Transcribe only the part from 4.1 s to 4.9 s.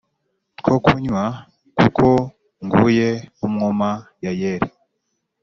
Yayeli